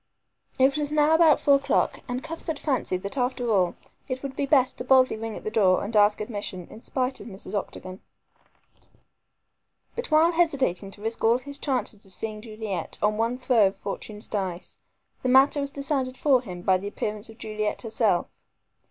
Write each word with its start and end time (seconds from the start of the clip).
It 0.57 0.79
was 0.79 0.91
now 0.91 1.13
about 1.13 1.39
four 1.39 1.57
o'clock, 1.57 1.99
and 2.07 2.23
Cuthbert 2.23 2.57
fancied 2.57 3.03
that 3.03 3.19
after 3.19 3.51
all 3.51 3.75
it 4.07 4.23
would 4.23 4.35
be 4.35 4.47
best 4.47 4.79
to 4.79 4.83
boldly 4.83 5.15
ring 5.15 5.37
at 5.37 5.43
the 5.43 5.51
door 5.51 5.83
and 5.83 5.95
ask 5.95 6.19
admission, 6.19 6.65
in 6.71 6.81
spite 6.81 7.19
of 7.19 7.27
Mrs. 7.27 7.53
Octagon. 7.53 8.01
But 9.95 10.09
while 10.09 10.31
hesitating 10.31 10.89
to 10.89 11.03
risk 11.03 11.23
all 11.23 11.37
his 11.37 11.59
chances 11.59 12.03
of 12.07 12.15
seeing 12.15 12.41
Juliet 12.41 12.97
on 12.99 13.17
one 13.17 13.37
throw 13.37 13.67
of 13.67 13.75
fortune's 13.77 14.25
dice, 14.25 14.79
the 15.21 15.29
matter 15.29 15.59
was 15.59 15.69
decided 15.69 16.17
for 16.17 16.41
him 16.41 16.63
by 16.63 16.79
the 16.79 16.87
appearance 16.87 17.29
of 17.29 17.37
Juliet 17.37 17.83
herself. 17.83 18.25